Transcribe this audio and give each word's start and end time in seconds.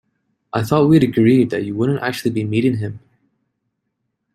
I 0.51 0.63
thought 0.63 0.87
we'd 0.89 1.03
agreed 1.03 1.51
that 1.51 1.63
you 1.63 1.75
wouldn't 1.75 2.01
actually 2.01 2.31
be 2.31 2.43
meeting 2.43 2.77
him? 2.77 3.01